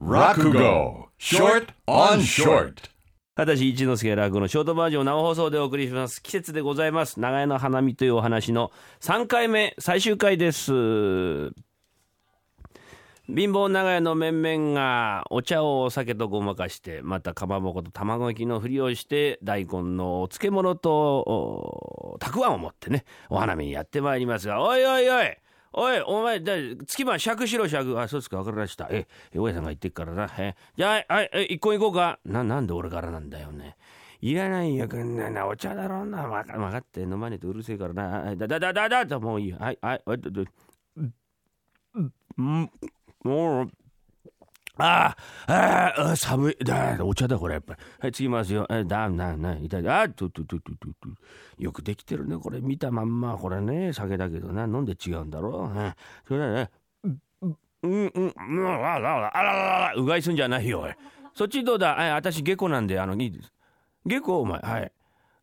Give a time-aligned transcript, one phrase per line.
[0.00, 2.88] Rakugo, short on short.
[3.36, 6.22] 私一之輔落語のショートバージョンを生放送でお送りします。
[6.22, 7.20] 季節でございます。
[7.20, 10.72] 長屋の花見というお話の3回目最終回です。
[13.28, 25.36] 貧乏長屋の面々がお茶をお酒とごまかしてまたかまぼこと卵焼きのふりをして大根のお漬物とおたくあんを持ってねお花見にやってまいりますがおいおいおい
[25.72, 28.00] おい、お前、じゃ月番尺しろ尺。
[28.00, 28.88] あ、そうですか、わかりました。
[28.90, 30.28] え、大家さんが言ってっからな。
[30.38, 32.18] え、じゃあ、はい、一個行こうか。
[32.24, 33.76] な、なんで俺からなんだよね。
[34.20, 36.26] いらないよ、こんなな、お茶だろうな。
[36.28, 38.36] わか分かって飲まねえとうるせえからな。
[38.36, 39.58] だ、だ、だ、だ、だ、だ、もういいよ。
[39.60, 40.44] はい、はい、はい、ど、ど、
[42.36, 42.70] うん、
[43.22, 43.70] もう、
[44.80, 45.16] あ
[45.46, 46.56] あ、ああ、寒い。
[46.64, 47.80] だ、お茶だ、これ、やっぱり。
[48.00, 48.66] はい、次ますよ。
[48.70, 49.88] え、だ、な、な、痛い。
[49.88, 51.08] あ、と、と、と、と、と、と。
[51.58, 52.60] よくできてるね、これ。
[52.60, 55.62] 見たまんま、これね、酒だけどな、飲んで違うんだろう。
[55.62, 55.94] うん、
[56.26, 56.70] それね。
[57.04, 57.16] うん、
[57.82, 58.32] うん、うん、
[58.66, 60.92] あららら、あららら、うがいすんじゃないよ、おい。
[61.34, 63.52] そっちどうだえ、私、下戸なんで、あの、いいです。
[64.04, 64.92] 下戸、お前、はい。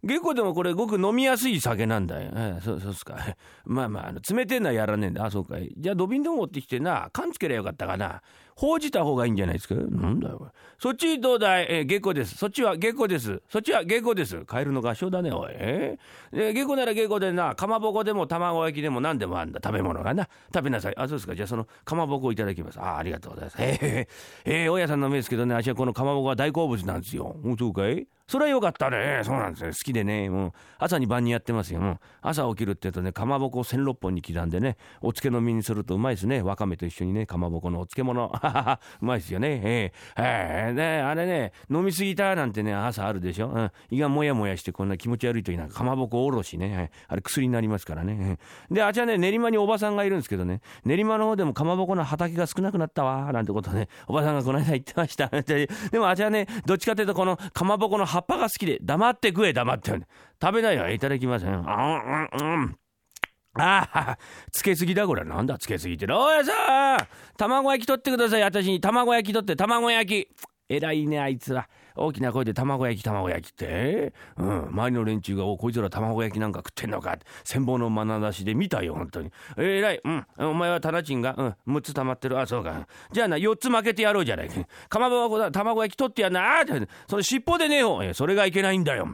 [0.04, 2.32] 下戸でもこれごく飲みやすい酒なんだよ。
[2.36, 3.18] ええ、そうそうっすか。
[3.66, 5.26] まあまあ、あの冷てえのはやらねえんだ。
[5.26, 5.74] あ、そうかい。
[5.76, 8.22] じゃあ土瓶でも持ってきてな、缶つけりゃよかったかな。
[8.58, 9.76] 報じた方がいいんじゃないですか？
[9.76, 10.52] なんだよ。
[10.80, 11.68] そっちどうだい？
[11.70, 12.38] えー、下戸です。
[12.38, 13.42] そっちは下戸です。
[13.50, 14.46] そっちは下戸です。
[14.46, 15.52] カエルの合唱だね、おい。
[15.52, 16.00] え？
[16.34, 19.60] ー、下戸なら下戸でな、かまぼこでも卵焼きでも何でもあんだ。
[19.64, 20.28] 食べ物がな。
[20.52, 20.98] 食べなさい。
[20.98, 21.36] あ、そうですか。
[21.36, 22.80] じゃあそのかまぼこをいただきます。
[22.80, 23.58] あ、ありがとうございます。
[23.60, 27.36] えー、えー、大家さんの目ですけどね、私はこのかまぼこが大好物なんですよ。
[27.60, 28.08] そうかい？
[28.28, 29.22] それはよかったね。
[29.24, 29.70] そうなんですよ。
[29.70, 30.30] 好きでね。
[30.30, 31.80] もう朝に晩にやってますよ。
[31.80, 36.42] もう朝起きるって言うとね、かまぼこを16本に刻んでね、お漬けの身にするとうまいですね。
[36.42, 38.30] わかめと一緒にね、かまぼこのお漬物。
[39.02, 39.62] うまいですよね。
[39.64, 43.50] えー、えー、ね、あれね、飲みすぎたなんてね、朝あるでしょ。
[43.50, 46.76] うん、胃がもやもやしてこんな気持ち悪い時なんか、かまぼこおろしね。
[46.76, 48.38] はいあれ薬になりますからね。
[48.70, 55.28] で、あちらね、練馬におばさんがいるんですけどね、練馬の方でもかまぼこの畑が少なくなったわ、なんてことね、おばさんがこの間言ってました。
[55.92, 59.92] でもあちらね、どっちかというとこのかまぼこの葉っぱが好きで、黙って食え、黙って。
[60.42, 61.70] 食べないよ、いただきません。
[61.70, 62.78] あうん、うん。
[63.60, 64.18] ああ、
[64.52, 65.24] つけすぎだこれ。
[65.24, 66.06] なんだつけすぎって。
[66.12, 67.08] おやさん
[67.38, 68.42] 卵焼き取ってください。
[68.42, 70.30] 私に卵焼き取って、卵焼き。
[70.70, 71.70] 偉いね、あいつは。
[71.96, 74.14] 大きな声で卵焼き、卵焼きって。
[74.38, 74.68] うん。
[74.68, 77.18] 周りの連中が、お、こいつら卵焼きなんか食ってんのか。
[77.44, 79.32] 千本の眼差しで見たよ、本当に。
[79.58, 80.02] えー、偉い。
[80.04, 80.26] うん。
[80.38, 81.36] お前はタナチンが、
[81.66, 81.78] うん。
[81.78, 82.40] 6つ溜まってる。
[82.40, 82.88] あ、そうか。
[83.12, 84.56] じゃあな、4つ負けてやろうじゃないか。
[84.90, 86.60] かまぼこだ、卵焼き取ってやんな。
[86.60, 86.66] あ
[87.08, 88.14] その尻尾でねえよ。
[88.14, 89.08] それがいけないんだよ。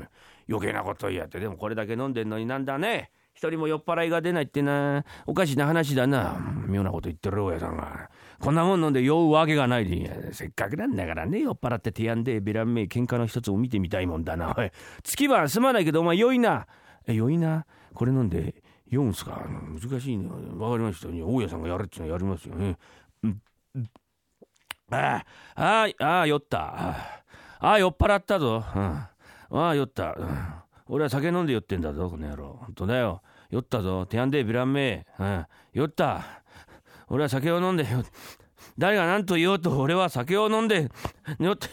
[0.49, 1.39] 余計なこと言いやって。
[1.39, 3.11] でもこれだけ飲んでんのになんだね。
[3.33, 5.03] 一人も酔っ払いが出ないってな。
[5.25, 6.37] おかしな話だな。
[6.67, 8.09] 妙なこと言ってる大家さんが。
[8.39, 10.33] こんなもん飲んで酔うわけがないで。
[10.33, 14.53] せっかくなんだからね酔っ払って提案でベランめ喧嘩の一つを見てみたいもんだな。
[14.57, 14.71] おい
[15.03, 16.67] 月番すまないけどお前酔いな。
[17.07, 17.65] え酔いな？
[17.93, 18.55] これ飲んで
[18.87, 19.45] 酔うんすか？
[19.47, 21.23] 難しいねわかりましたね。
[21.23, 22.77] 大家さんがやるっていうのはやりますよね、
[24.91, 25.23] あ
[25.55, 26.59] あああ酔った。
[26.59, 29.09] ああ酔っ払ったぞ、あ
[29.49, 30.27] あ酔った、うん。
[30.87, 32.57] 俺は酒飲んで酔ってんだぞ、この野郎。
[32.61, 33.21] 本当だよ。
[33.49, 34.05] 酔ったぞ。
[34.05, 35.45] 手安でビランメうん。
[35.73, 36.43] 酔った。
[37.07, 38.03] 俺は酒を飲んで酔
[38.77, 40.89] 誰が何と言おうと俺は酒を飲んで
[41.39, 41.67] 酔って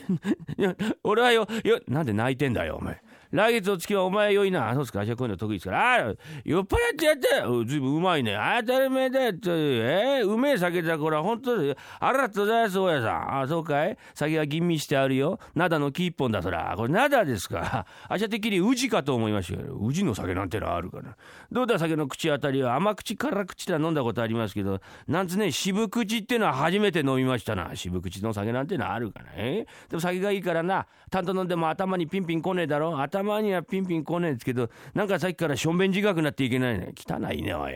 [1.02, 3.00] 俺はよよなんで泣いてんだよお前
[3.32, 4.70] 来月の月はお前良いな。
[4.74, 5.04] そうですか。
[5.04, 6.06] じゃあこういうの得意ですから。
[6.06, 6.14] ああ、
[6.44, 7.28] 酔っ払ってやって。
[7.68, 8.36] ずいぶんうまいね。
[8.60, 9.28] 当たり前だよ。
[9.28, 10.98] えー、うめえ酒だ。
[10.98, 11.76] これは本当で。
[12.00, 13.40] あらとざいます、大家さん。
[13.42, 15.38] あそうかい酒は吟味してあるよ。
[15.54, 16.74] 灘の木一本だ、そら。
[16.76, 17.86] これ灘ですか。
[18.08, 19.76] あしゃてっきり宇治かと思いましたよ。
[19.80, 21.16] 宇治の酒なんてのはあるから。
[21.52, 22.74] どうだ、酒の口当たりは。
[22.74, 27.76] 甘口、辛口ってのは飲んだことありますけど、なんつね、渋口ってのは初めて飲みましたな。
[27.76, 29.66] 渋口の酒なんてのはあるからね。
[29.88, 30.86] でも酒がいいからな。
[31.10, 33.00] 担当飲んでも頭にピンピン来ねえだろ。
[33.00, 36.94] 頭たまにはピンピン来ねえんですけどなんかさっきからしょんべん自くなっていけないね。
[36.96, 37.72] 汚いねおい。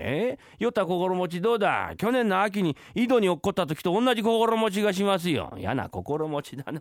[0.59, 1.93] 酔った心持ちどうだ。
[1.99, 5.53] 去年の秋に井戸に落っこった時と同じ心持ちがしますよ。
[5.59, 6.81] 嫌な心持ちだね。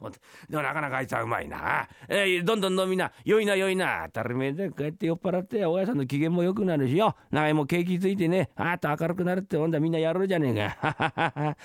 [0.50, 1.88] でもなかなかあいつはうまいな。
[2.07, 3.12] えー、どんどん飲みな。
[3.25, 4.06] 酔いな酔いな。
[4.13, 7.16] 当たり前でこうやって酔っ払っておやさんの機嫌も良くなるしよ。
[7.31, 8.50] 長いも景気ついてね。
[8.56, 11.56] あっと明るくなるってほんだみんなやるじゃねえか。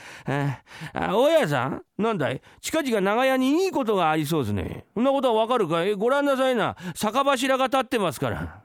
[0.95, 2.43] あ 大家さんなんだい？
[2.61, 4.87] 近々長屋にいいことがありそうですね。
[4.95, 5.95] そんなことはわかるかい？
[5.95, 6.77] ご覧なさいな。
[6.95, 8.63] 酒柱が立ってますから。